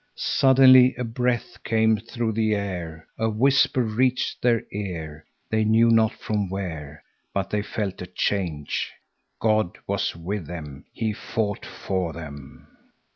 [0.15, 5.27] Suddenly a breath came through the air, a whisper reached their ear.
[5.51, 7.03] They knew not from where,
[7.35, 8.91] but they felt a change.
[9.39, 10.85] God was with them.
[10.91, 12.67] He fought for them.